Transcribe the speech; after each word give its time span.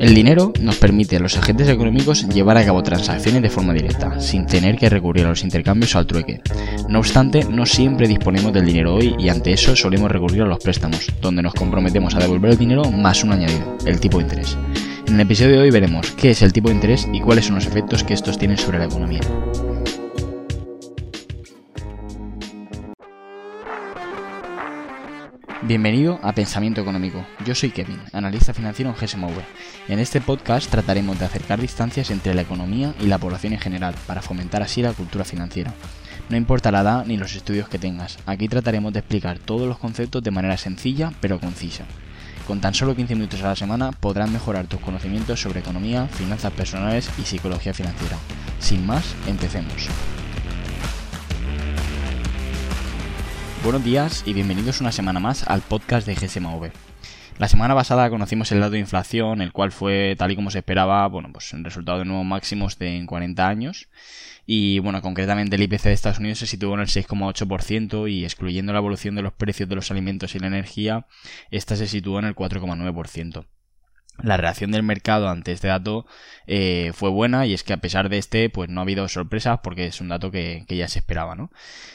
El 0.00 0.14
dinero 0.14 0.52
nos 0.60 0.76
permite 0.76 1.16
a 1.16 1.20
los 1.20 1.36
agentes 1.38 1.68
económicos 1.68 2.26
llevar 2.28 2.56
a 2.56 2.64
cabo 2.64 2.82
transacciones 2.82 3.42
de 3.42 3.48
forma 3.48 3.72
directa, 3.72 4.18
sin 4.20 4.44
tener 4.44 4.76
que 4.76 4.90
recurrir 4.90 5.24
a 5.24 5.28
los 5.28 5.44
intercambios 5.44 5.94
o 5.94 5.98
al 5.98 6.06
trueque. 6.06 6.40
No 6.88 6.98
obstante, 6.98 7.44
no 7.44 7.64
siempre 7.64 8.08
disponemos 8.08 8.52
del 8.52 8.66
dinero 8.66 8.96
hoy 8.96 9.14
y 9.18 9.28
ante 9.28 9.52
eso 9.52 9.76
solemos 9.76 10.10
recurrir 10.10 10.42
a 10.42 10.46
los 10.46 10.58
préstamos, 10.58 11.06
donde 11.22 11.42
nos 11.42 11.54
comprometemos 11.54 12.14
a 12.14 12.18
devolver 12.18 12.50
el 12.50 12.58
dinero 12.58 12.90
más 12.90 13.24
un 13.24 13.32
añadido, 13.32 13.76
el 13.86 14.00
tipo 14.00 14.18
de 14.18 14.24
interés. 14.24 14.58
En 15.06 15.14
el 15.14 15.20
episodio 15.20 15.52
de 15.52 15.60
hoy 15.60 15.70
veremos 15.70 16.10
qué 16.12 16.30
es 16.30 16.42
el 16.42 16.52
tipo 16.52 16.68
de 16.68 16.74
interés 16.74 17.08
y 17.12 17.20
cuáles 17.20 17.46
son 17.46 17.54
los 17.54 17.66
efectos 17.66 18.02
que 18.02 18.14
estos 18.14 18.38
tienen 18.38 18.58
sobre 18.58 18.78
la 18.78 18.86
economía. 18.86 19.20
Bienvenido 25.70 26.18
a 26.24 26.32
Pensamiento 26.32 26.80
Económico. 26.80 27.24
Yo 27.46 27.54
soy 27.54 27.70
Kevin, 27.70 28.00
analista 28.12 28.52
financiero 28.52 28.90
en 28.90 28.96
GSMV. 28.96 29.38
En 29.86 30.00
este 30.00 30.20
podcast 30.20 30.68
trataremos 30.68 31.16
de 31.16 31.26
acercar 31.26 31.60
distancias 31.60 32.10
entre 32.10 32.34
la 32.34 32.42
economía 32.42 32.92
y 32.98 33.06
la 33.06 33.18
población 33.18 33.52
en 33.52 33.60
general 33.60 33.94
para 34.08 34.20
fomentar 34.20 34.64
así 34.64 34.82
la 34.82 34.94
cultura 34.94 35.24
financiera. 35.24 35.72
No 36.28 36.36
importa 36.36 36.72
la 36.72 36.80
edad 36.80 37.06
ni 37.06 37.16
los 37.16 37.36
estudios 37.36 37.68
que 37.68 37.78
tengas, 37.78 38.18
aquí 38.26 38.48
trataremos 38.48 38.92
de 38.92 38.98
explicar 38.98 39.38
todos 39.38 39.68
los 39.68 39.78
conceptos 39.78 40.24
de 40.24 40.32
manera 40.32 40.56
sencilla 40.56 41.12
pero 41.20 41.38
concisa. 41.38 41.84
Con 42.48 42.60
tan 42.60 42.74
solo 42.74 42.96
15 42.96 43.14
minutos 43.14 43.40
a 43.44 43.50
la 43.50 43.54
semana 43.54 43.92
podrás 43.92 44.28
mejorar 44.28 44.66
tus 44.66 44.80
conocimientos 44.80 45.40
sobre 45.40 45.60
economía, 45.60 46.08
finanzas 46.08 46.52
personales 46.52 47.08
y 47.16 47.22
psicología 47.22 47.72
financiera. 47.72 48.16
Sin 48.58 48.84
más, 48.84 49.14
empecemos. 49.28 49.88
Buenos 53.62 53.84
días 53.84 54.22
y 54.24 54.32
bienvenidos 54.32 54.80
una 54.80 54.90
semana 54.90 55.20
más 55.20 55.46
al 55.46 55.60
podcast 55.60 56.06
de 56.06 56.14
GSMV. 56.14 56.70
La 57.38 57.46
semana 57.46 57.74
pasada 57.74 58.08
conocimos 58.08 58.50
el 58.52 58.60
dato 58.60 58.72
de 58.72 58.78
inflación, 58.78 59.42
el 59.42 59.52
cual 59.52 59.70
fue 59.70 60.14
tal 60.16 60.30
y 60.30 60.36
como 60.36 60.50
se 60.50 60.60
esperaba, 60.60 61.06
bueno, 61.08 61.28
pues 61.30 61.52
el 61.52 61.62
resultado 61.62 61.98
de 61.98 62.06
nuevos 62.06 62.24
máximos 62.24 62.78
de 62.78 62.96
en 62.96 63.06
40 63.06 63.46
años. 63.46 63.90
Y 64.46 64.78
bueno, 64.78 65.02
concretamente 65.02 65.56
el 65.56 65.62
IPC 65.62 65.82
de 65.84 65.92
Estados 65.92 66.20
Unidos 66.20 66.38
se 66.38 66.46
situó 66.46 66.72
en 66.72 66.80
el 66.80 66.86
6,8% 66.86 68.10
y 68.10 68.24
excluyendo 68.24 68.72
la 68.72 68.78
evolución 68.78 69.14
de 69.14 69.22
los 69.22 69.34
precios 69.34 69.68
de 69.68 69.74
los 69.74 69.90
alimentos 69.90 70.34
y 70.34 70.38
la 70.38 70.46
energía, 70.46 71.06
esta 71.50 71.76
se 71.76 71.86
situó 71.86 72.18
en 72.18 72.24
el 72.24 72.34
4,9% 72.34 73.44
la 74.22 74.36
reacción 74.36 74.70
del 74.70 74.82
mercado 74.82 75.28
ante 75.28 75.52
este 75.52 75.68
dato 75.68 76.06
eh, 76.46 76.92
fue 76.94 77.10
buena 77.10 77.46
y 77.46 77.54
es 77.54 77.62
que 77.62 77.72
a 77.72 77.78
pesar 77.78 78.08
de 78.08 78.18
este 78.18 78.50
pues 78.50 78.68
no 78.68 78.80
ha 78.80 78.82
habido 78.82 79.08
sorpresas 79.08 79.60
porque 79.62 79.86
es 79.86 80.00
un 80.00 80.08
dato 80.08 80.30
que, 80.30 80.64
ya 80.68 80.88
se 80.88 80.98
esperaba 80.98 81.34
¿no? 81.34 81.50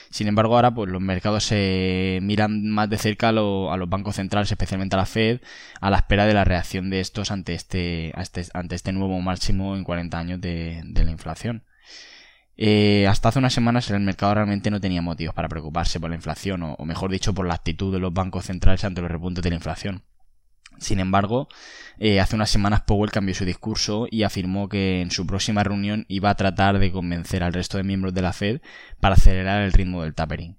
sin 0.10 0.28
embargo 0.28 0.56
ahora 0.56 0.74
pues 0.74 0.90
los 0.90 1.02
mercados 1.02 1.44
se 1.44 2.20
miran 2.22 2.70
más 2.70 2.90
de 2.90 2.98
cerca 2.98 3.30
a, 3.30 3.32
los 3.32 3.90
bancos 3.90 4.16
centrales 4.16 4.52
especialmente 4.52 4.96
a 4.96 5.00
la 5.00 5.06
Fed 5.06 5.42
a 5.82 5.90
la 5.90 5.98
espera 5.98 6.26
de 6.26 6.34
la 6.34 6.44
reacción 6.44 6.90
de 6.90 7.00
estos 7.00 7.32
ante 7.32 7.54
este, 7.54 8.20
este 8.20 8.46
ante 8.54 8.76
este 8.76 8.92
nuevo 8.94 9.20
máximo 9.20 9.76
en 9.76 9.84
40 9.84 10.18
años 10.18 10.42
de, 10.42 10.84
la 10.94 11.12
inflación 11.12 11.64
eh, 12.58 13.06
hasta 13.08 13.30
hace 13.30 13.40
unas 13.40 13.54
semanas 13.54 13.90
el 13.90 14.00
mercado 14.00 14.36
realmente 14.36 14.72
no 14.72 14.80
tenía 14.80 15.02
motivos 15.02 15.36
para 15.36 15.50
preocuparse 15.50 16.00
por 16.00 16.10
la 16.10 16.16
inflación 16.16 16.64
o 16.64 16.86
mejor 16.86 17.12
dicho 17.12 17.34
por 17.34 17.46
la 17.46 17.56
actitud 17.56 17.94
de 17.94 18.00
los 18.00 18.14
bancos 18.14 18.46
centrales 18.46 18.84
ante 18.86 19.02
los 19.02 19.12
repuntes 19.12 19.44
de 19.44 19.50
la 19.50 19.56
inflación 19.58 20.04
sin 20.80 21.00
embargo, 21.00 21.48
eh, 21.98 22.20
hace 22.20 22.36
unas 22.36 22.50
semanas 22.50 22.82
Powell 22.82 23.12
cambió 23.12 23.34
su 23.34 23.46
discurso 23.46 24.08
y 24.12 24.24
afirmó 24.24 24.68
que 24.68 25.02
en 25.02 25.12
su 25.12 25.26
próxima 25.26 25.64
reunión 25.64 26.06
iba 26.10 26.30
a 26.30 26.36
tratar 26.36 26.80
de 26.80 26.92
convencer 26.92 27.44
al 27.44 27.54
resto 27.54 27.78
de 27.78 27.84
miembros 27.84 28.14
de 28.14 28.22
la 28.22 28.34
Fed 28.34 28.62
para 29.00 29.16
acelerar 29.16 29.62
el 29.64 29.72
ritmo 29.72 30.04
del 30.04 30.14
tapering. 30.14 30.58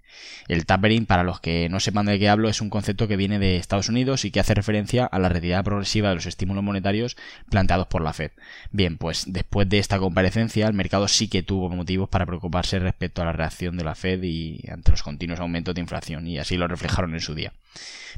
El 0.48 0.64
tapering, 0.64 1.04
para 1.04 1.24
los 1.24 1.40
que 1.40 1.68
no 1.68 1.78
sepan 1.78 2.06
de 2.06 2.18
qué 2.18 2.28
hablo, 2.30 2.48
es 2.48 2.62
un 2.62 2.70
concepto 2.70 3.06
que 3.06 3.16
viene 3.16 3.38
de 3.38 3.56
Estados 3.56 3.90
Unidos 3.90 4.24
y 4.24 4.30
que 4.30 4.40
hace 4.40 4.54
referencia 4.54 5.04
a 5.04 5.18
la 5.18 5.28
retirada 5.28 5.62
progresiva 5.62 6.08
de 6.08 6.14
los 6.14 6.26
estímulos 6.26 6.64
monetarios 6.64 7.16
planteados 7.50 7.86
por 7.88 8.02
la 8.02 8.14
Fed. 8.14 8.30
Bien, 8.70 8.96
pues 8.96 9.24
después 9.26 9.68
de 9.68 9.78
esta 9.78 9.98
comparecencia, 9.98 10.66
el 10.66 10.74
mercado 10.74 11.06
sí 11.08 11.28
que 11.28 11.42
tuvo 11.42 11.68
motivos 11.68 12.08
para 12.08 12.24
preocuparse 12.24 12.78
respecto 12.78 13.20
a 13.20 13.26
la 13.26 13.32
reacción 13.32 13.76
de 13.76 13.84
la 13.84 13.94
Fed 13.94 14.22
y 14.22 14.64
ante 14.70 14.90
los 14.90 15.02
continuos 15.02 15.40
aumentos 15.40 15.74
de 15.74 15.82
inflación, 15.82 16.26
y 16.26 16.38
así 16.38 16.56
lo 16.56 16.66
reflejaron 16.66 17.12
en 17.12 17.20
su 17.20 17.34
día. 17.34 17.52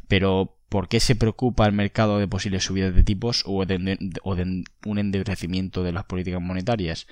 Pero, 0.06 0.57
¿por 0.68 0.88
qué 0.88 1.00
se 1.00 1.16
preocupa 1.16 1.66
el 1.66 1.72
mercado 1.72 2.18
de 2.18 2.28
posibles 2.28 2.64
subidas 2.64 2.94
de 2.94 3.04
tipos 3.04 3.42
o 3.46 3.64
de, 3.64 3.76
un 4.84 4.98
endurecimiento 4.98 5.82
de 5.82 5.92
las 5.92 6.04
políticas 6.04 6.40
monetarias? 6.40 7.06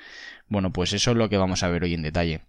Bueno, 0.49 0.73
pues 0.73 0.93
eso 0.93 1.13
es 1.13 1.17
lo 1.17 1.29
que 1.29 1.39
vamos 1.39 1.63
a 1.63 1.69
ver 1.69 1.85
hoy 1.85 1.95
en 1.95 2.03
detalle. 2.03 2.43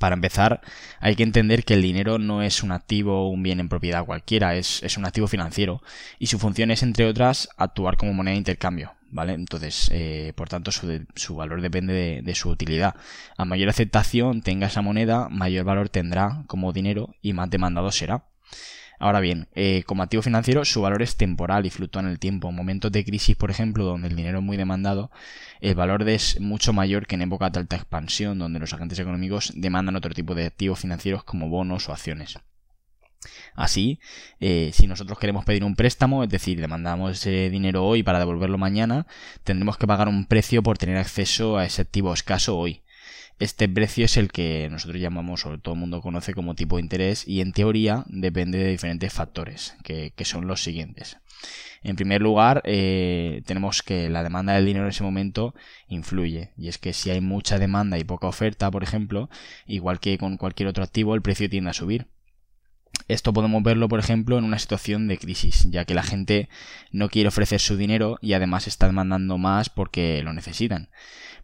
Para 0.00 0.14
empezar, 0.14 0.62
hay 0.98 1.14
que 1.14 1.22
entender 1.22 1.64
que 1.64 1.74
el 1.74 1.82
dinero 1.82 2.18
no 2.18 2.42
es 2.42 2.62
un 2.62 2.72
activo 2.72 3.26
o 3.26 3.28
un 3.28 3.42
bien 3.42 3.60
en 3.60 3.68
propiedad 3.68 4.04
cualquiera, 4.04 4.56
es, 4.56 4.82
un 4.96 5.04
activo 5.04 5.28
financiero 5.28 5.82
y 6.18 6.26
su 6.26 6.38
función 6.38 6.70
es, 6.70 6.82
entre 6.82 7.06
otras, 7.06 7.48
actuar 7.56 7.96
como 7.96 8.14
moneda 8.14 8.32
de 8.32 8.38
intercambio, 8.38 8.94
¿vale? 9.10 9.34
Entonces, 9.34 9.90
eh, 9.92 10.32
por 10.36 10.48
tanto, 10.48 10.72
su, 10.72 11.36
valor 11.36 11.60
depende 11.60 11.92
de, 11.92 12.22
de, 12.22 12.34
su 12.34 12.48
utilidad. 12.48 12.94
A 13.36 13.44
mayor 13.44 13.68
aceptación 13.68 14.40
tenga 14.42 14.68
esa 14.68 14.82
moneda, 14.82 15.28
mayor 15.28 15.64
valor 15.64 15.90
tendrá 15.90 16.44
como 16.46 16.72
dinero 16.72 17.14
y 17.20 17.34
más 17.34 17.50
demandado 17.50 17.92
será. 17.92 18.24
Ahora 19.04 19.20
bien, 19.20 19.48
eh, 19.54 19.82
como 19.84 20.02
activo 20.02 20.22
financiero 20.22 20.64
su 20.64 20.80
valor 20.80 21.02
es 21.02 21.16
temporal 21.16 21.66
y 21.66 21.70
fluctúa 21.70 22.00
en 22.00 22.08
el 22.08 22.18
tiempo. 22.18 22.48
En 22.48 22.54
momentos 22.54 22.90
de 22.90 23.04
crisis, 23.04 23.36
por 23.36 23.50
ejemplo, 23.50 23.84
donde 23.84 24.08
el 24.08 24.16
dinero 24.16 24.38
es 24.38 24.44
muy 24.44 24.56
demandado, 24.56 25.10
el 25.60 25.74
valor 25.74 26.08
es 26.08 26.40
mucho 26.40 26.72
mayor 26.72 27.06
que 27.06 27.16
en 27.16 27.20
época 27.20 27.50
de 27.50 27.58
alta 27.58 27.76
expansión, 27.76 28.38
donde 28.38 28.60
los 28.60 28.72
agentes 28.72 28.98
económicos 28.98 29.52
demandan 29.56 29.96
otro 29.96 30.14
tipo 30.14 30.34
de 30.34 30.46
activos 30.46 30.78
financieros 30.78 31.22
como 31.22 31.50
bonos 31.50 31.86
o 31.90 31.92
acciones. 31.92 32.38
Así, 33.54 34.00
eh, 34.40 34.70
si 34.72 34.86
nosotros 34.86 35.18
queremos 35.18 35.44
pedir 35.44 35.64
un 35.64 35.76
préstamo, 35.76 36.24
es 36.24 36.30
decir, 36.30 36.58
demandamos 36.58 37.12
ese 37.12 37.50
dinero 37.50 37.84
hoy 37.84 38.02
para 38.02 38.18
devolverlo 38.18 38.56
mañana, 38.56 39.06
tendremos 39.42 39.76
que 39.76 39.86
pagar 39.86 40.08
un 40.08 40.24
precio 40.24 40.62
por 40.62 40.78
tener 40.78 40.96
acceso 40.96 41.58
a 41.58 41.66
ese 41.66 41.82
activo 41.82 42.14
escaso 42.14 42.56
hoy. 42.56 42.83
Este 43.40 43.68
precio 43.68 44.04
es 44.04 44.16
el 44.16 44.30
que 44.30 44.68
nosotros 44.70 45.00
llamamos, 45.00 45.44
o 45.44 45.58
todo 45.58 45.74
el 45.74 45.80
mundo 45.80 46.00
conoce 46.00 46.34
como 46.34 46.54
tipo 46.54 46.76
de 46.76 46.82
interés, 46.82 47.26
y 47.26 47.40
en 47.40 47.52
teoría 47.52 48.04
depende 48.06 48.58
de 48.58 48.70
diferentes 48.70 49.12
factores, 49.12 49.74
que, 49.82 50.12
son 50.24 50.46
los 50.46 50.62
siguientes. 50.62 51.18
En 51.82 51.96
primer 51.96 52.22
lugar, 52.22 52.62
eh, 52.64 53.42
tenemos 53.44 53.82
que 53.82 54.08
la 54.08 54.22
demanda 54.22 54.54
del 54.54 54.64
dinero 54.64 54.86
en 54.86 54.90
ese 54.90 55.02
momento 55.02 55.54
influye. 55.88 56.52
Y 56.56 56.68
es 56.68 56.78
que 56.78 56.92
si 56.92 57.10
hay 57.10 57.20
mucha 57.20 57.58
demanda 57.58 57.98
y 57.98 58.04
poca 58.04 58.28
oferta, 58.28 58.70
por 58.70 58.82
ejemplo, 58.82 59.28
igual 59.66 60.00
que 60.00 60.16
con 60.16 60.38
cualquier 60.38 60.68
otro 60.68 60.84
activo, 60.84 61.14
el 61.14 61.20
precio 61.20 61.50
tiende 61.50 61.70
a 61.70 61.74
subir. 61.74 62.06
Esto 63.06 63.34
podemos 63.34 63.62
verlo, 63.62 63.88
por 63.88 64.00
ejemplo, 64.00 64.38
en 64.38 64.44
una 64.44 64.58
situación 64.58 65.08
de 65.08 65.18
crisis, 65.18 65.66
ya 65.70 65.84
que 65.84 65.94
la 65.94 66.02
gente 66.02 66.48
no 66.90 67.10
quiere 67.10 67.28
ofrecer 67.28 67.60
su 67.60 67.76
dinero 67.76 68.18
y 68.22 68.32
además 68.32 68.66
está 68.66 68.86
demandando 68.86 69.36
más 69.36 69.68
porque 69.68 70.22
lo 70.22 70.32
necesitan. 70.32 70.88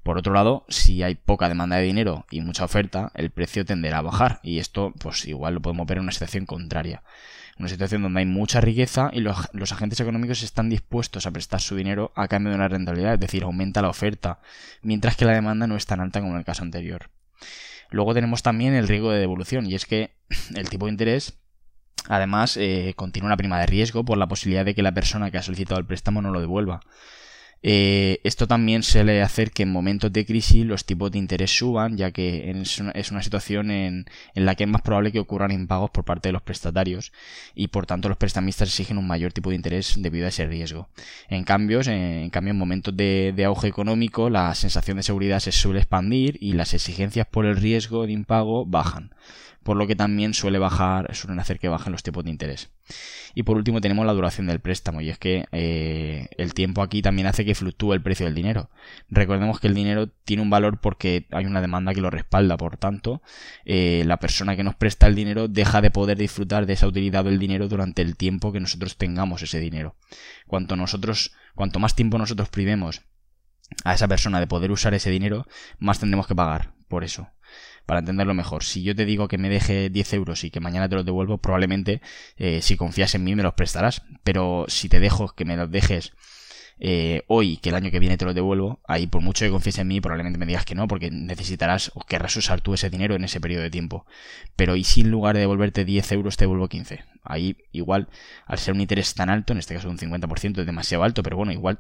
Por 0.02 0.16
otro 0.16 0.32
lado, 0.32 0.64
si 0.68 1.02
hay 1.02 1.14
poca 1.14 1.48
demanda 1.48 1.76
de 1.76 1.82
dinero 1.82 2.24
y 2.30 2.40
mucha 2.40 2.64
oferta, 2.64 3.12
el 3.14 3.30
precio 3.30 3.64
tenderá 3.64 3.98
a 3.98 4.02
bajar 4.02 4.40
y 4.42 4.58
esto 4.58 4.92
pues 4.98 5.26
igual 5.26 5.54
lo 5.54 5.60
podemos 5.60 5.86
ver 5.86 5.98
en 5.98 6.04
una 6.04 6.12
situación 6.12 6.46
contraria. 6.46 7.02
Una 7.58 7.68
situación 7.68 8.02
donde 8.02 8.20
hay 8.20 8.26
mucha 8.26 8.62
riqueza 8.62 9.10
y 9.12 9.20
los, 9.20 9.72
agentes 9.72 10.00
económicos 10.00 10.42
están 10.42 10.70
dispuestos 10.70 11.26
a 11.26 11.30
prestar 11.30 11.60
su 11.60 11.76
dinero 11.76 12.10
a 12.16 12.28
cambio 12.28 12.50
de 12.50 12.56
una 12.56 12.68
rentabilidad, 12.68 13.14
es 13.14 13.20
decir, 13.20 13.42
aumenta 13.42 13.82
la 13.82 13.90
oferta, 13.90 14.40
mientras 14.80 15.16
que 15.16 15.26
la 15.26 15.32
demanda 15.32 15.66
no 15.66 15.76
es 15.76 15.84
tan 15.84 16.00
alta 16.00 16.20
como 16.20 16.32
en 16.32 16.38
el 16.38 16.44
caso 16.44 16.62
anterior. 16.62 17.10
Luego 17.90 18.14
tenemos 18.14 18.42
también 18.42 18.72
el 18.72 18.88
riesgo 18.88 19.10
de 19.10 19.18
devolución 19.18 19.66
y 19.66 19.74
es 19.74 19.84
que 19.84 20.12
el 20.54 20.70
tipo 20.70 20.86
de 20.86 20.92
interés 20.92 21.36
Además, 22.08 22.56
eh, 22.56 22.94
contiene 22.96 23.26
una 23.26 23.36
prima 23.36 23.60
de 23.60 23.66
riesgo 23.66 24.04
por 24.04 24.18
la 24.18 24.26
posibilidad 24.26 24.64
de 24.64 24.74
que 24.74 24.82
la 24.82 24.92
persona 24.92 25.30
que 25.30 25.38
ha 25.38 25.42
solicitado 25.42 25.78
el 25.78 25.86
préstamo 25.86 26.22
no 26.22 26.30
lo 26.30 26.40
devuelva. 26.40 26.80
Eh, 27.62 28.20
esto 28.24 28.46
también 28.46 28.82
suele 28.82 29.20
hacer 29.20 29.50
que 29.50 29.64
en 29.64 29.72
momentos 29.72 30.10
de 30.12 30.24
crisis 30.24 30.64
los 30.64 30.86
tipos 30.86 31.10
de 31.10 31.18
interés 31.18 31.50
suban, 31.56 31.96
ya 31.98 32.10
que 32.10 32.50
es 32.50 33.10
una, 33.10 33.22
situación 33.22 33.70
en, 33.70 34.06
la 34.34 34.54
que 34.54 34.64
es 34.64 34.70
más 34.70 34.80
probable 34.80 35.12
que 35.12 35.20
ocurran 35.20 35.50
impagos 35.50 35.90
por 35.90 36.04
parte 36.04 36.28
de 36.28 36.32
los 36.32 36.42
prestatarios 36.42 37.12
y 37.54 37.68
por 37.68 37.84
tanto 37.84 38.08
los 38.08 38.16
prestamistas 38.16 38.68
exigen 38.68 38.96
un 38.96 39.06
mayor 39.06 39.32
tipo 39.32 39.50
de 39.50 39.56
interés 39.56 39.94
debido 39.98 40.24
a 40.26 40.30
ese 40.30 40.46
riesgo. 40.46 40.88
En 41.28 41.44
cambio, 41.44 41.80
en, 41.84 42.30
cambio, 42.30 42.52
en 42.52 42.58
momentos 42.58 42.96
de 42.96 43.44
auge 43.44 43.68
económico 43.68 44.30
la 44.30 44.54
sensación 44.54 44.96
de 44.96 45.02
seguridad 45.02 45.40
se 45.40 45.52
suele 45.52 45.80
expandir 45.80 46.38
y 46.40 46.54
las 46.54 46.72
exigencias 46.72 47.26
por 47.26 47.44
el 47.44 47.56
riesgo 47.56 48.06
de 48.06 48.12
impago 48.12 48.64
bajan 48.64 49.14
por 49.62 49.76
lo 49.76 49.86
que 49.86 49.96
también 49.96 50.34
suele 50.34 50.58
bajar, 50.58 51.14
suelen 51.14 51.38
hacer 51.38 51.58
que 51.58 51.68
bajen 51.68 51.92
los 51.92 52.02
tipos 52.02 52.24
de 52.24 52.30
interés. 52.30 52.70
Y 53.34 53.42
por 53.42 53.56
último 53.56 53.80
tenemos 53.80 54.06
la 54.06 54.12
duración 54.12 54.46
del 54.46 54.60
préstamo, 54.60 55.00
y 55.00 55.10
es 55.10 55.18
que 55.18 55.44
eh, 55.52 56.28
el 56.36 56.54
tiempo 56.54 56.82
aquí 56.82 57.02
también 57.02 57.26
hace 57.26 57.44
que 57.44 57.54
fluctúe 57.54 57.92
el 57.92 58.02
precio 58.02 58.26
del 58.26 58.34
dinero. 58.34 58.70
Recordemos 59.08 59.60
que 59.60 59.68
el 59.68 59.74
dinero 59.74 60.08
tiene 60.24 60.42
un 60.42 60.50
valor 60.50 60.80
porque 60.80 61.26
hay 61.30 61.46
una 61.46 61.60
demanda 61.60 61.94
que 61.94 62.00
lo 62.00 62.10
respalda, 62.10 62.56
por 62.56 62.78
tanto, 62.78 63.22
eh, 63.64 64.02
la 64.06 64.18
persona 64.18 64.56
que 64.56 64.64
nos 64.64 64.74
presta 64.74 65.06
el 65.06 65.14
dinero 65.14 65.46
deja 65.46 65.80
de 65.80 65.90
poder 65.90 66.18
disfrutar 66.18 66.66
de 66.66 66.72
esa 66.72 66.86
utilidad 66.86 67.24
del 67.24 67.38
dinero 67.38 67.68
durante 67.68 68.02
el 68.02 68.16
tiempo 68.16 68.52
que 68.52 68.60
nosotros 68.60 68.96
tengamos 68.96 69.42
ese 69.42 69.60
dinero. 69.60 69.96
Cuanto 70.46 70.76
nosotros, 70.76 71.32
cuanto 71.54 71.78
más 71.78 71.94
tiempo 71.94 72.18
nosotros 72.18 72.48
privemos 72.48 73.02
a 73.84 73.94
esa 73.94 74.08
persona 74.08 74.40
de 74.40 74.46
poder 74.46 74.70
usar 74.72 74.94
ese 74.94 75.10
dinero, 75.10 75.46
más 75.78 76.00
tendremos 76.00 76.26
que 76.26 76.34
pagar 76.34 76.72
por 76.88 77.04
eso. 77.04 77.28
Para 77.90 77.98
entenderlo 77.98 78.34
mejor, 78.34 78.62
si 78.62 78.84
yo 78.84 78.94
te 78.94 79.04
digo 79.04 79.26
que 79.26 79.36
me 79.36 79.48
deje 79.48 79.90
10 79.90 80.12
euros 80.12 80.44
y 80.44 80.52
que 80.52 80.60
mañana 80.60 80.88
te 80.88 80.94
los 80.94 81.04
devuelvo, 81.04 81.38
probablemente 81.38 82.00
eh, 82.36 82.62
si 82.62 82.76
confías 82.76 83.16
en 83.16 83.24
mí 83.24 83.34
me 83.34 83.42
los 83.42 83.54
prestarás. 83.54 84.02
Pero 84.22 84.66
si 84.68 84.88
te 84.88 85.00
dejo 85.00 85.30
que 85.34 85.44
me 85.44 85.56
los 85.56 85.68
dejes 85.72 86.12
eh, 86.78 87.24
hoy 87.26 87.56
que 87.56 87.70
el 87.70 87.74
año 87.74 87.90
que 87.90 87.98
viene 87.98 88.16
te 88.16 88.24
lo 88.24 88.32
devuelvo, 88.32 88.78
ahí 88.86 89.08
por 89.08 89.22
mucho 89.22 89.44
que 89.44 89.50
confíes 89.50 89.78
en 89.78 89.88
mí 89.88 90.00
probablemente 90.00 90.38
me 90.38 90.46
digas 90.46 90.64
que 90.64 90.76
no, 90.76 90.86
porque 90.86 91.10
necesitarás 91.10 91.90
o 91.94 92.02
querrás 92.02 92.36
usar 92.36 92.60
tú 92.60 92.74
ese 92.74 92.90
dinero 92.90 93.16
en 93.16 93.24
ese 93.24 93.40
periodo 93.40 93.64
de 93.64 93.70
tiempo. 93.70 94.06
Pero 94.54 94.76
y 94.76 94.84
si 94.84 95.00
en 95.00 95.10
lugar 95.10 95.34
de 95.34 95.40
devolverte 95.40 95.84
10 95.84 96.12
euros 96.12 96.36
te 96.36 96.44
devuelvo 96.44 96.68
15? 96.68 97.00
Ahí 97.22 97.56
igual, 97.72 98.08
al 98.46 98.58
ser 98.58 98.74
un 98.74 98.80
interés 98.80 99.14
tan 99.14 99.30
alto, 99.30 99.52
en 99.52 99.58
este 99.58 99.74
caso 99.74 99.90
un 99.90 99.98
50% 99.98 100.60
es 100.60 100.66
demasiado 100.66 101.04
alto, 101.04 101.22
pero 101.22 101.36
bueno, 101.36 101.52
igual 101.52 101.78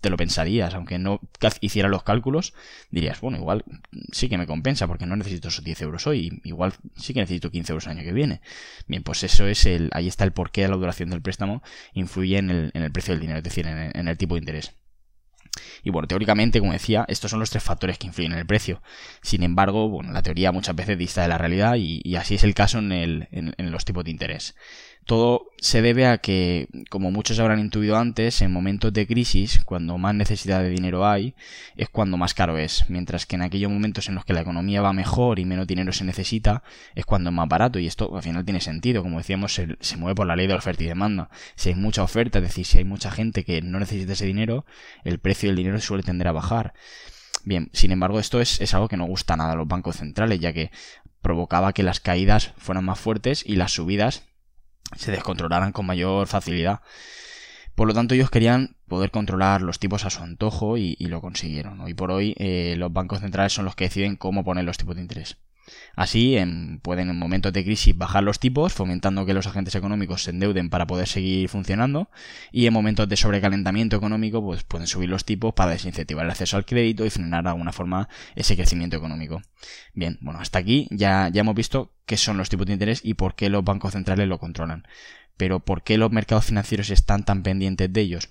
te 0.00 0.10
lo 0.10 0.16
pensarías, 0.16 0.74
aunque 0.74 0.98
no 0.98 1.20
hiciera 1.60 1.88
los 1.88 2.02
cálculos, 2.02 2.54
dirías, 2.90 3.20
bueno, 3.20 3.38
igual 3.38 3.64
sí 4.12 4.28
que 4.28 4.38
me 4.38 4.46
compensa 4.46 4.86
porque 4.86 5.06
no 5.06 5.16
necesito 5.16 5.48
esos 5.48 5.64
10 5.64 5.82
euros 5.82 6.06
hoy, 6.06 6.40
igual 6.44 6.74
sí 6.96 7.14
que 7.14 7.20
necesito 7.20 7.50
15 7.50 7.72
euros 7.72 7.86
el 7.86 7.92
año 7.92 8.02
que 8.02 8.12
viene. 8.12 8.40
Bien, 8.86 9.02
pues 9.02 9.22
eso 9.22 9.46
es 9.46 9.66
el, 9.66 9.90
ahí 9.92 10.08
está 10.08 10.24
el 10.24 10.32
porqué 10.32 10.62
de 10.62 10.68
la 10.68 10.76
duración 10.76 11.10
del 11.10 11.22
préstamo 11.22 11.62
influye 11.94 12.38
en 12.38 12.50
el, 12.50 12.70
en 12.74 12.82
el 12.82 12.92
precio 12.92 13.14
del 13.14 13.20
dinero, 13.20 13.38
es 13.38 13.44
decir, 13.44 13.66
en 13.66 13.92
en 13.94 14.08
el 14.08 14.16
tipo 14.18 14.34
de 14.34 14.40
interés. 14.40 14.81
Y 15.82 15.90
bueno, 15.90 16.08
teóricamente, 16.08 16.60
como 16.60 16.72
decía, 16.72 17.04
estos 17.08 17.30
son 17.30 17.40
los 17.40 17.50
tres 17.50 17.62
factores 17.62 17.98
que 17.98 18.06
influyen 18.06 18.32
en 18.32 18.38
el 18.38 18.46
precio. 18.46 18.82
Sin 19.22 19.42
embargo, 19.42 19.88
bueno, 19.88 20.12
la 20.12 20.22
teoría 20.22 20.52
muchas 20.52 20.76
veces 20.76 20.98
dista 20.98 21.22
de 21.22 21.28
la 21.28 21.38
realidad 21.38 21.74
y, 21.76 22.16
así 22.16 22.34
es 22.36 22.44
el 22.44 22.54
caso 22.54 22.78
en, 22.78 22.92
el, 22.92 23.28
en, 23.30 23.70
los 23.70 23.84
tipos 23.84 24.04
de 24.04 24.10
interés. 24.10 24.54
Todo 25.04 25.48
se 25.58 25.82
debe 25.82 26.06
a 26.06 26.18
que, 26.18 26.68
como 26.88 27.10
muchos 27.10 27.38
habrán 27.40 27.58
intuido 27.58 27.96
antes, 27.96 28.40
en 28.40 28.52
momentos 28.52 28.92
de 28.92 29.06
crisis, 29.06 29.60
cuando 29.64 29.98
más 29.98 30.14
necesidad 30.14 30.62
de 30.62 30.70
dinero 30.70 31.06
hay, 31.06 31.34
es 31.76 31.88
cuando 31.88 32.16
más 32.16 32.34
caro 32.34 32.56
es, 32.56 32.88
mientras 32.88 33.26
que 33.26 33.36
en 33.36 33.42
aquellos 33.42 33.70
momentos 33.70 34.08
en 34.08 34.14
los 34.14 34.24
que 34.24 34.32
la 34.32 34.42
economía 34.42 34.80
va 34.80 34.92
mejor 34.92 35.40
y 35.40 35.44
menos 35.44 35.66
dinero 35.66 35.92
se 35.92 36.04
necesita, 36.04 36.62
es 36.94 37.04
cuando 37.04 37.30
es 37.30 37.34
más 37.34 37.48
barato, 37.48 37.80
y 37.80 37.86
esto 37.86 38.14
al 38.14 38.22
final 38.22 38.44
tiene 38.44 38.60
sentido, 38.60 39.02
como 39.02 39.18
decíamos, 39.18 39.54
se, 39.54 39.96
mueve 39.96 40.14
por 40.14 40.26
la 40.26 40.36
ley 40.36 40.46
de 40.46 40.54
oferta 40.54 40.84
y 40.84 40.86
demanda. 40.86 41.30
Si 41.56 41.70
hay 41.70 41.74
mucha 41.74 42.02
oferta, 42.04 42.38
es 42.38 42.44
decir, 42.44 42.64
si 42.64 42.78
hay 42.78 42.84
mucha 42.84 43.10
gente 43.10 43.44
que 43.44 43.60
no 43.60 43.80
necesita 43.80 44.12
ese 44.12 44.26
dinero, 44.26 44.66
el 45.04 45.18
precio 45.18 45.48
del 45.48 45.56
dinero 45.56 45.80
suele 45.80 46.04
tender 46.04 46.28
a 46.28 46.32
bajar. 46.32 46.74
Bien, 47.44 47.70
sin 47.72 47.90
embargo, 47.90 48.20
esto 48.20 48.40
es, 48.40 48.60
es, 48.60 48.72
algo 48.72 48.86
que 48.86 48.96
no 48.96 49.04
gusta 49.06 49.36
nada 49.36 49.52
a 49.52 49.56
los 49.56 49.66
bancos 49.66 49.96
centrales, 49.96 50.38
ya 50.38 50.52
que 50.52 50.70
provocaba 51.22 51.72
que 51.72 51.82
las 51.82 51.98
caídas 51.98 52.52
fueran 52.56 52.84
más 52.84 53.00
fuertes 53.00 53.44
y 53.44 53.56
las 53.56 53.72
subidas 53.72 54.24
se 54.96 55.12
descontrolaran 55.12 55.72
con 55.72 55.86
mayor 55.86 56.26
facilidad. 56.26 56.80
Por 57.74 57.88
lo 57.88 57.94
tanto, 57.94 58.14
ellos 58.14 58.30
querían 58.30 58.76
poder 58.86 59.10
controlar 59.10 59.62
los 59.62 59.78
tipos 59.78 60.04
a 60.04 60.10
su 60.10 60.22
antojo 60.22 60.76
y, 60.76 60.96
lo 61.00 61.20
consiguieron. 61.20 61.80
Hoy 61.80 61.94
por 61.94 62.10
hoy, 62.10 62.34
eh, 62.38 62.74
los 62.76 62.92
bancos 62.92 63.20
centrales 63.20 63.52
son 63.52 63.64
los 63.64 63.74
que 63.74 63.84
deciden 63.84 64.16
cómo 64.16 64.44
poner 64.44 64.64
los 64.64 64.76
tipos 64.76 64.94
de 64.96 65.02
interés. 65.02 65.38
Así 65.94 66.36
pueden 66.82 67.10
en 67.10 67.18
momentos 67.18 67.52
de 67.52 67.64
crisis 67.64 67.96
bajar 67.96 68.24
los 68.24 68.38
tipos, 68.38 68.72
fomentando 68.72 69.26
que 69.26 69.34
los 69.34 69.46
agentes 69.46 69.74
económicos 69.74 70.24
se 70.24 70.30
endeuden 70.30 70.70
para 70.70 70.86
poder 70.86 71.06
seguir 71.06 71.48
funcionando, 71.48 72.08
y 72.50 72.66
en 72.66 72.72
momentos 72.72 73.08
de 73.08 73.16
sobrecalentamiento 73.16 73.96
económico 73.96 74.42
pues 74.42 74.64
pueden 74.64 74.86
subir 74.86 75.08
los 75.08 75.24
tipos 75.24 75.54
para 75.54 75.72
desincentivar 75.72 76.24
el 76.24 76.30
acceso 76.30 76.56
al 76.56 76.64
crédito 76.64 77.04
y 77.04 77.10
frenar 77.10 77.44
de 77.44 77.50
alguna 77.50 77.72
forma 77.72 78.08
ese 78.34 78.56
crecimiento 78.56 78.96
económico. 78.96 79.42
Bien, 79.94 80.18
bueno, 80.20 80.40
hasta 80.40 80.58
aquí 80.58 80.88
ya, 80.90 81.28
ya 81.32 81.40
hemos 81.40 81.54
visto 81.54 81.92
qué 82.06 82.16
son 82.16 82.36
los 82.36 82.48
tipos 82.48 82.66
de 82.66 82.72
interés 82.72 83.00
y 83.04 83.14
por 83.14 83.34
qué 83.34 83.48
los 83.50 83.64
bancos 83.64 83.92
centrales 83.92 84.28
lo 84.28 84.38
controlan. 84.38 84.86
Pero 85.36 85.60
¿por 85.60 85.82
qué 85.82 85.98
los 85.98 86.12
mercados 86.12 86.46
financieros 86.46 86.90
están 86.90 87.24
tan 87.24 87.42
pendientes 87.42 87.92
de 87.92 88.00
ellos? 88.00 88.30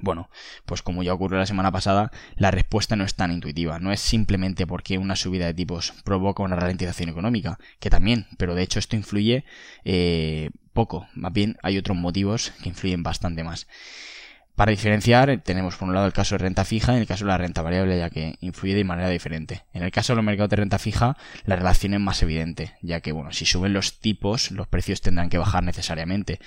Bueno, 0.00 0.30
pues 0.66 0.82
como 0.82 1.02
ya 1.02 1.12
ocurrió 1.12 1.38
la 1.38 1.46
semana 1.46 1.70
pasada, 1.70 2.10
la 2.36 2.50
respuesta 2.50 2.96
no 2.96 3.04
es 3.04 3.14
tan 3.14 3.30
intuitiva, 3.30 3.78
no 3.78 3.92
es 3.92 4.00
simplemente 4.00 4.66
porque 4.66 4.98
una 4.98 5.16
subida 5.16 5.46
de 5.46 5.54
tipos 5.54 5.92
provoca 6.04 6.42
una 6.42 6.56
ralentización 6.56 7.08
económica, 7.08 7.58
que 7.78 7.90
también, 7.90 8.26
pero 8.38 8.54
de 8.54 8.62
hecho 8.62 8.78
esto 8.78 8.96
influye 8.96 9.44
eh, 9.84 10.50
poco, 10.72 11.06
más 11.14 11.32
bien 11.32 11.56
hay 11.62 11.78
otros 11.78 11.96
motivos 11.96 12.52
que 12.62 12.70
influyen 12.70 13.02
bastante 13.02 13.44
más. 13.44 13.66
Para 14.54 14.70
diferenciar, 14.70 15.40
tenemos 15.42 15.76
por 15.76 15.88
un 15.88 15.94
lado 15.94 16.06
el 16.06 16.12
caso 16.12 16.34
de 16.34 16.40
renta 16.40 16.66
fija 16.66 16.94
y 16.94 17.00
el 17.00 17.06
caso 17.06 17.24
de 17.24 17.30
la 17.30 17.38
renta 17.38 17.62
variable, 17.62 17.96
ya 17.96 18.10
que 18.10 18.36
influye 18.40 18.74
de 18.74 18.84
manera 18.84 19.08
diferente. 19.08 19.64
En 19.72 19.82
el 19.82 19.90
caso 19.90 20.12
de 20.12 20.16
los 20.16 20.24
mercados 20.24 20.50
de 20.50 20.56
renta 20.56 20.78
fija, 20.78 21.16
la 21.46 21.56
relación 21.56 21.94
es 21.94 22.00
más 22.00 22.22
evidente, 22.22 22.74
ya 22.82 23.00
que, 23.00 23.12
bueno, 23.12 23.32
si 23.32 23.46
suben 23.46 23.72
los 23.72 24.00
tipos, 24.00 24.50
los 24.50 24.68
precios 24.68 25.00
tendrán 25.00 25.30
que 25.30 25.38
bajar 25.38 25.64
necesariamente. 25.64 26.38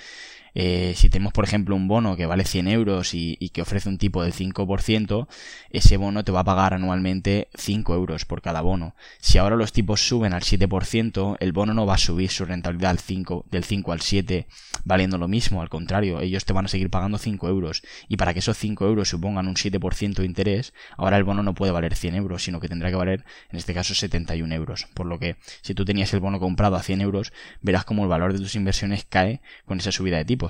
Eh, 0.58 0.94
si 0.96 1.10
tenemos, 1.10 1.34
por 1.34 1.44
ejemplo, 1.44 1.76
un 1.76 1.86
bono 1.86 2.16
que 2.16 2.24
vale 2.24 2.46
100 2.46 2.68
euros 2.68 3.12
y, 3.12 3.36
que 3.52 3.60
ofrece 3.60 3.90
un 3.90 3.98
tipo 3.98 4.22
del 4.22 4.32
5%, 4.32 5.28
ese 5.68 5.96
bono 5.98 6.24
te 6.24 6.32
va 6.32 6.40
a 6.40 6.44
pagar 6.44 6.72
anualmente 6.72 7.48
5 7.56 7.94
euros 7.94 8.24
por 8.24 8.40
cada 8.40 8.62
bono. 8.62 8.94
Si 9.20 9.36
ahora 9.36 9.56
los 9.56 9.72
tipos 9.72 10.08
suben 10.08 10.32
al 10.32 10.40
7%, 10.40 11.36
el 11.40 11.52
bono 11.52 11.74
no 11.74 11.84
va 11.84 11.94
a 11.94 11.98
subir 11.98 12.30
su 12.30 12.46
rentabilidad 12.46 12.92
al 12.92 12.98
5, 12.98 13.44
del 13.50 13.64
5 13.64 13.92
al 13.92 14.00
7 14.00 14.46
valiendo 14.86 15.18
lo 15.18 15.28
mismo, 15.28 15.60
al 15.60 15.68
contrario, 15.68 16.20
ellos 16.20 16.46
te 16.46 16.54
van 16.54 16.64
a 16.64 16.68
seguir 16.68 16.88
pagando 16.88 17.18
5 17.18 17.48
euros. 17.48 17.82
Y 18.08 18.16
para 18.16 18.32
que 18.32 18.38
esos 18.38 18.56
5 18.56 18.86
euros 18.86 19.10
supongan 19.10 19.48
un 19.48 19.56
7% 19.56 20.14
de 20.14 20.24
interés, 20.24 20.72
ahora 20.96 21.18
el 21.18 21.24
bono 21.24 21.42
no 21.42 21.54
puede 21.54 21.72
valer 21.72 21.94
100 21.94 22.14
euros, 22.14 22.44
sino 22.44 22.60
que 22.60 22.68
tendrá 22.68 22.88
que 22.88 22.96
valer, 22.96 23.26
en 23.50 23.58
este 23.58 23.74
caso, 23.74 23.94
71 23.94 24.54
euros. 24.54 24.86
Por 24.94 25.04
lo 25.04 25.18
que, 25.18 25.36
si 25.60 25.74
tú 25.74 25.84
tenías 25.84 26.14
el 26.14 26.20
bono 26.20 26.40
comprado 26.40 26.76
a 26.76 26.82
100 26.82 27.02
euros, 27.02 27.34
verás 27.60 27.84
como 27.84 28.04
el 28.04 28.08
valor 28.08 28.32
de 28.32 28.38
tus 28.38 28.54
inversiones 28.54 29.04
cae 29.04 29.42
con 29.66 29.78
esa 29.78 29.92
subida 29.92 30.16
de 30.16 30.24
tipos. 30.24 30.45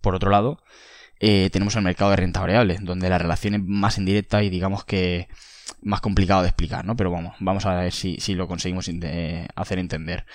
Por 0.00 0.14
otro 0.14 0.30
lado, 0.30 0.62
eh, 1.20 1.50
tenemos 1.52 1.76
el 1.76 1.82
mercado 1.82 2.10
de 2.10 2.16
renta 2.16 2.40
variable, 2.40 2.78
donde 2.80 3.08
la 3.08 3.18
relación 3.18 3.54
es 3.54 3.62
más 3.64 3.98
indirecta 3.98 4.42
y 4.42 4.50
digamos 4.50 4.84
que 4.84 5.28
más 5.82 6.00
complicado 6.00 6.42
de 6.42 6.48
explicar, 6.48 6.84
¿no? 6.84 6.96
Pero 6.96 7.10
vamos, 7.10 7.36
vamos 7.40 7.66
a 7.66 7.74
ver 7.74 7.92
si, 7.92 8.18
lo 8.34 8.48
conseguimos 8.48 8.88
hacer 9.54 9.78
entender. 9.78 10.26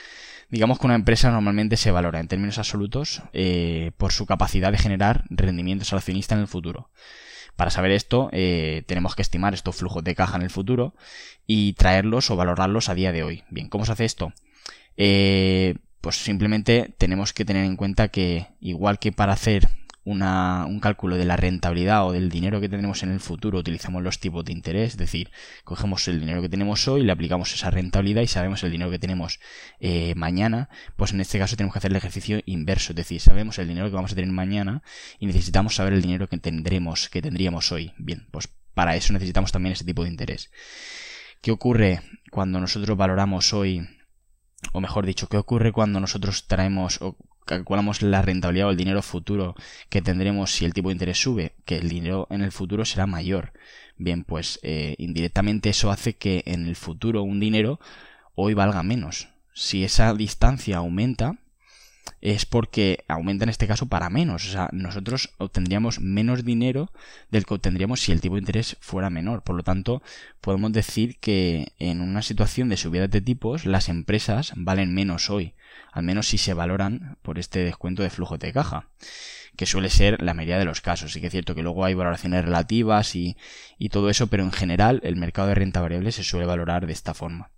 Digamos 0.49 0.79
que 0.79 0.85
una 0.85 0.95
empresa 0.95 1.31
normalmente 1.31 1.77
se 1.77 1.91
valora 1.91 2.19
en 2.19 2.27
términos 2.27 2.59
absolutos 2.59 3.23
eh, 3.33 3.91
por 3.97 4.11
su 4.11 4.25
capacidad 4.25 4.71
de 4.71 4.77
generar 4.77 5.25
rendimientos 5.29 5.91
al 5.91 5.99
accionista 5.99 6.35
en 6.35 6.41
el 6.41 6.47
futuro. 6.47 6.91
Para 7.55 7.71
saber 7.71 7.91
esto, 7.91 8.29
eh, 8.31 8.83
tenemos 8.87 9.15
que 9.15 9.21
estimar 9.21 9.53
estos 9.53 9.75
flujos 9.75 10.03
de 10.03 10.15
caja 10.15 10.37
en 10.37 10.43
el 10.43 10.49
futuro 10.49 10.95
y 11.45 11.73
traerlos 11.73 12.29
o 12.31 12.35
valorarlos 12.35 12.89
a 12.89 12.95
día 12.95 13.11
de 13.11 13.23
hoy. 13.23 13.43
Bien, 13.49 13.69
¿cómo 13.69 13.85
se 13.85 13.91
hace 13.91 14.05
esto? 14.05 14.33
Eh, 14.97 15.75
pues 16.03 16.17
simplemente 16.17 16.93
tenemos 16.97 17.31
que 17.31 17.45
tener 17.45 17.63
en 17.63 17.77
cuenta 17.77 18.09
que 18.09 18.47
igual 18.59 18.99
que 18.99 19.13
para 19.13 19.31
hacer 19.31 19.69
un 20.03 20.79
cálculo 20.81 21.15
de 21.15 21.23
la 21.23 21.37
rentabilidad 21.37 22.05
o 22.05 22.11
del 22.11 22.29
dinero 22.29 22.59
que 22.59 22.67
tenemos 22.67 23.03
en 23.03 23.11
el 23.11 23.21
futuro 23.21 23.59
utilizamos 23.59 24.03
los 24.03 24.19
tipos 24.19 24.43
de 24.43 24.51
interés, 24.51 24.91
es 24.91 24.97
decir, 24.97 25.31
cogemos 25.63 26.05
el 26.09 26.19
dinero 26.19 26.41
que 26.41 26.49
tenemos 26.49 26.89
hoy, 26.89 27.03
le 27.03 27.13
aplicamos 27.13 27.53
esa 27.53 27.71
rentabilidad 27.71 28.21
y 28.21 28.27
sabemos 28.27 28.61
el 28.63 28.71
dinero 28.73 28.91
que 28.91 28.99
tenemos 28.99 29.39
eh, 29.79 30.13
mañana, 30.15 30.67
pues 30.97 31.13
en 31.13 31.21
este 31.21 31.39
caso 31.39 31.55
tenemos 31.55 31.71
que 31.71 31.77
hacer 31.77 31.91
el 31.91 31.97
ejercicio 31.97 32.41
inverso, 32.45 32.91
es 32.91 32.97
decir, 32.97 33.21
sabemos 33.21 33.57
el 33.59 33.69
dinero 33.69 33.87
que 33.87 33.95
vamos 33.95 34.11
a 34.11 34.15
tener 34.15 34.29
mañana 34.29 34.83
y 35.19 35.25
necesitamos 35.25 35.75
saber 35.75 35.93
el 35.93 36.01
dinero 36.01 36.27
que 36.27 36.37
tendremos, 36.37 37.07
que 37.07 37.21
tendríamos 37.21 37.71
hoy. 37.71 37.93
Bien, 37.97 38.27
pues 38.29 38.49
para 38.73 38.97
eso 38.97 39.13
necesitamos 39.13 39.53
también 39.53 39.71
ese 39.71 39.85
tipo 39.85 40.03
de 40.03 40.09
interés. 40.09 40.51
¿Qué 41.41 41.51
ocurre 41.51 42.01
cuando 42.29 42.59
nosotros 42.59 42.97
valoramos 42.97 43.53
hoy 43.53 43.87
o 44.71 44.81
mejor 44.81 45.05
dicho, 45.05 45.27
¿qué 45.27 45.37
ocurre 45.37 45.71
cuando 45.71 45.99
nosotros 45.99 46.47
traemos 46.47 47.01
o 47.01 47.15
calculamos 47.45 48.01
la 48.01 48.21
rentabilidad 48.21 48.67
o 48.67 48.71
el 48.71 48.77
dinero 48.77 49.01
futuro 49.01 49.55
que 49.89 50.01
tendremos 50.01 50.51
si 50.51 50.65
el 50.65 50.73
tipo 50.73 50.89
de 50.89 50.93
interés 50.93 51.21
sube? 51.21 51.53
Que 51.65 51.77
el 51.77 51.89
dinero 51.89 52.27
en 52.29 52.41
el 52.41 52.51
futuro 52.51 52.85
será 52.85 53.05
mayor. 53.05 53.53
Bien, 53.97 54.23
pues 54.23 54.59
eh, 54.63 54.95
indirectamente 54.97 55.69
eso 55.69 55.91
hace 55.91 56.13
que 56.13 56.43
en 56.45 56.65
el 56.65 56.75
futuro 56.75 57.23
un 57.23 57.39
dinero 57.39 57.79
hoy 58.35 58.53
valga 58.53 58.83
menos. 58.83 59.29
Si 59.53 59.83
esa 59.83 60.13
distancia 60.13 60.77
aumenta, 60.77 61.37
es 62.21 62.45
porque 62.45 63.03
aumenta 63.07 63.43
en 63.43 63.49
este 63.49 63.67
caso 63.67 63.87
para 63.87 64.09
menos. 64.09 64.47
O 64.47 64.51
sea, 64.51 64.69
nosotros 64.71 65.33
obtendríamos 65.37 65.99
menos 65.99 66.43
dinero 66.43 66.91
del 67.29 67.45
que 67.45 67.53
obtendríamos 67.53 68.01
si 68.01 68.11
el 68.11 68.21
tipo 68.21 68.35
de 68.35 68.41
interés 68.41 68.77
fuera 68.79 69.09
menor. 69.09 69.43
Por 69.43 69.55
lo 69.55 69.63
tanto, 69.63 70.01
podemos 70.41 70.71
decir 70.71 71.17
que 71.19 71.73
en 71.79 72.01
una 72.01 72.21
situación 72.21 72.69
de 72.69 72.77
subida 72.77 73.07
de 73.07 73.21
tipos, 73.21 73.65
las 73.65 73.89
empresas 73.89 74.53
valen 74.55 74.93
menos 74.93 75.29
hoy. 75.29 75.53
Al 75.91 76.03
menos 76.03 76.27
si 76.27 76.37
se 76.37 76.53
valoran 76.53 77.17
por 77.21 77.39
este 77.39 77.59
descuento 77.59 78.03
de 78.03 78.09
flujo 78.09 78.37
de 78.37 78.53
caja 78.53 78.89
que 79.55 79.65
suele 79.65 79.89
ser 79.89 80.21
la 80.21 80.33
mayoría 80.33 80.57
de 80.57 80.65
los 80.65 80.81
casos. 80.81 81.13
Sí 81.13 81.21
que 81.21 81.27
es 81.27 81.31
cierto 81.31 81.55
que 81.55 81.61
luego 81.61 81.85
hay 81.85 81.93
valoraciones 81.93 82.43
relativas 82.43 83.15
y, 83.15 83.37
y 83.77 83.89
todo 83.89 84.09
eso, 84.09 84.27
pero 84.27 84.43
en 84.43 84.51
general 84.51 84.99
el 85.03 85.15
mercado 85.15 85.49
de 85.49 85.55
renta 85.55 85.81
variable 85.81 86.11
se 86.11 86.23
suele 86.23 86.45
valorar 86.45 86.87
de 86.87 86.93
esta 86.93 87.13
forma. 87.13 87.51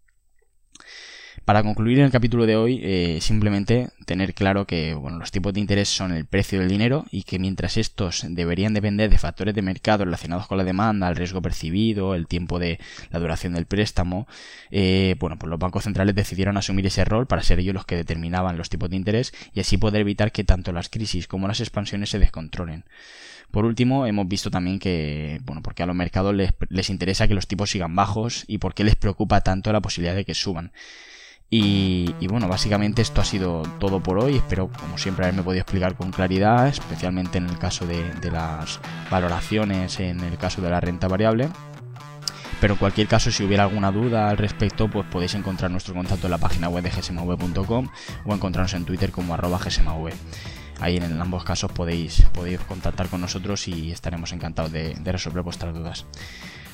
Para 1.43 1.61
concluir 1.61 1.99
en 1.99 2.05
el 2.05 2.11
capítulo 2.11 2.45
de 2.45 2.55
hoy, 2.55 2.79
eh, 2.81 3.19
simplemente 3.21 3.89
tener 4.05 4.33
claro 4.33 4.65
que 4.65 4.93
bueno, 4.95 5.19
los 5.19 5.31
tipos 5.31 5.53
de 5.53 5.59
interés 5.59 5.89
son 5.89 6.11
el 6.11 6.25
precio 6.25 6.59
del 6.59 6.69
dinero 6.69 7.05
y 7.11 7.23
que 7.23 7.37
mientras 7.37 7.77
estos 7.77 8.25
deberían 8.29 8.73
depender 8.73 9.09
de 9.09 9.17
factores 9.17 9.53
de 9.53 9.61
mercado 9.61 10.05
relacionados 10.05 10.47
con 10.47 10.57
la 10.57 10.63
demanda, 10.63 11.07
el 11.09 11.15
riesgo 11.15 11.41
percibido, 11.41 12.15
el 12.15 12.27
tiempo 12.27 12.57
de 12.57 12.79
la 13.11 13.19
duración 13.19 13.53
del 13.53 13.65
préstamo, 13.65 14.27
eh, 14.71 15.15
bueno, 15.19 15.37
pues 15.37 15.49
los 15.49 15.59
bancos 15.59 15.83
centrales 15.83 16.15
decidieron 16.15 16.57
asumir 16.57 16.87
ese 16.87 17.05
rol 17.05 17.27
para 17.27 17.43
ser 17.43 17.59
ellos 17.59 17.75
los 17.75 17.85
que 17.85 17.95
determinaban 17.97 18.57
los 18.57 18.69
tipos 18.69 18.89
de 18.89 18.95
interés 18.95 19.33
y 19.53 19.59
así 19.59 19.77
poder 19.77 20.01
evitar 20.01 20.31
que 20.31 20.43
tanto 20.43 20.71
las 20.71 20.89
crisis 20.89 21.27
como 21.27 21.47
las 21.47 21.59
expansiones 21.59 22.09
se 22.09 22.17
descontrolen. 22.17 22.85
Por 23.51 23.65
último, 23.65 24.07
hemos 24.07 24.27
visto 24.27 24.49
también 24.49 24.79
que, 24.79 25.39
bueno, 25.43 25.61
porque 25.61 25.83
a 25.83 25.85
los 25.85 25.95
mercados 25.95 26.33
les, 26.33 26.51
les 26.69 26.89
interesa 26.89 27.27
que 27.27 27.35
los 27.35 27.47
tipos 27.47 27.69
sigan 27.69 27.95
bajos 27.95 28.43
y 28.47 28.57
por 28.57 28.73
qué 28.73 28.83
les 28.83 28.95
preocupa 28.95 29.41
tanto 29.41 29.71
la 29.71 29.81
posibilidad 29.81 30.15
de 30.15 30.25
que 30.25 30.33
suban. 30.33 30.71
Y, 31.57 32.27
bueno, 32.27 32.49
básicamente 32.49 33.01
esto 33.01 33.21
ha 33.21 33.23
sido 33.23 33.63
todo 33.79 34.03
por 34.03 34.19
hoy. 34.19 34.35
Espero, 34.35 34.69
como 34.77 34.97
siempre, 34.97 35.23
haberme 35.23 35.41
podido 35.41 35.61
explicar 35.61 35.95
con 35.95 36.11
claridad, 36.11 36.67
especialmente 36.67 37.37
en 37.37 37.47
el 37.47 37.57
caso 37.57 37.87
de, 37.87 38.03
las 38.29 38.81
valoraciones, 39.09 40.01
en 40.01 40.19
el 40.19 40.37
caso 40.37 40.61
de 40.61 40.69
la 40.69 40.81
renta 40.81 41.07
variable. 41.07 41.47
Pero 42.59 42.73
en 42.73 42.77
cualquier 42.77 43.07
caso, 43.07 43.31
si 43.31 43.45
hubiera 43.45 43.63
alguna 43.63 43.89
duda 43.93 44.29
al 44.29 44.37
respecto, 44.37 44.89
pues 44.89 45.07
podéis 45.07 45.33
encontrar 45.35 45.71
nuestro 45.71 45.93
contacto 45.93 46.27
en 46.27 46.31
la 46.31 46.39
página 46.39 46.67
web 46.67 46.83
de 46.83 46.89
gsmv.com 46.89 47.87
o 48.25 48.33
encontrarnos 48.33 48.73
en 48.73 48.83
Twitter 48.83 49.11
como 49.11 49.33
arroba 49.33 49.57
gsmv. 49.57 50.09
Ahí 50.81 50.97
en 50.97 51.21
ambos 51.21 51.45
casos 51.45 51.71
podéis, 51.71 52.23
podéis 52.33 52.59
contactar 52.59 53.07
con 53.07 53.21
nosotros 53.21 53.65
y 53.69 53.93
estaremos 53.93 54.33
encantados 54.33 54.73
de 54.73 54.93
resolver 55.05 55.41
vuestras 55.41 55.73
dudas. 55.73 56.05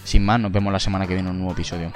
Sin 0.04 0.26
más, 0.26 0.40
nos 0.40 0.52
vemos 0.52 0.74
la 0.74 0.80
semana 0.80 1.06
que 1.06 1.14
viene 1.14 1.30
en 1.30 1.36
un 1.36 1.42
nuevo 1.42 1.54
episodio. 1.54 1.92